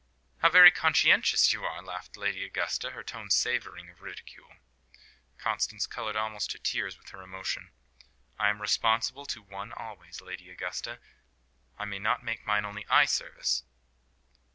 "How 0.39 0.49
very 0.49 0.71
conscientious 0.71 1.53
you 1.53 1.63
are!" 1.63 1.79
laughed 1.79 2.17
Lady 2.17 2.43
Augusta, 2.43 2.89
her 2.89 3.03
tone 3.03 3.29
savouring 3.29 3.87
of 3.87 4.01
ridicule. 4.01 4.55
Constance 5.37 5.85
coloured 5.85 6.15
almost 6.15 6.49
to 6.49 6.57
tears 6.57 6.97
with 6.97 7.09
her 7.09 7.21
emotion. 7.21 7.69
"I 8.39 8.49
am 8.49 8.63
responsible 8.63 9.27
to 9.27 9.43
One 9.43 9.71
always, 9.71 10.19
Lady 10.19 10.49
Augusta. 10.49 10.99
I 11.77 11.85
may 11.85 11.99
not 11.99 12.23
make 12.23 12.47
mine 12.47 12.65
only 12.65 12.87
eye 12.89 13.05
service." 13.05 13.61